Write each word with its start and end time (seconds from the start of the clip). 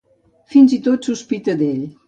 Fins 0.53 0.73
i 0.79 0.81
tot, 0.89 1.07
sospita 1.11 1.59
d’ell. 1.63 1.89